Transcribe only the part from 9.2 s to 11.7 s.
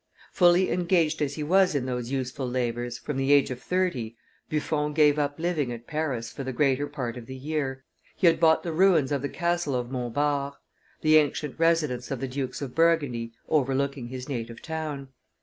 the castle of Montbard, the ancient